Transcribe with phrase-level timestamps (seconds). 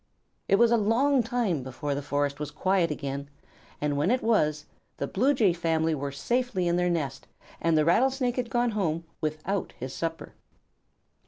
[0.47, 3.29] It was a long time before the forest was quiet again,
[3.79, 4.65] and when it was,
[4.97, 7.27] the Blue Jay family were safely in their nest,
[7.61, 10.33] and the Rattlesnake had gone home without his supper.